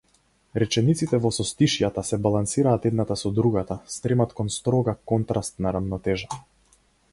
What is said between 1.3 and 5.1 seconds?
состишјата се балансираат едната со другата, стремат кон строга,